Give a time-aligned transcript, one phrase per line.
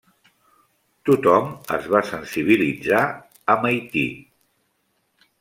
[1.09, 3.03] Tothom es va sensibilitzar
[3.57, 4.09] amb Haití.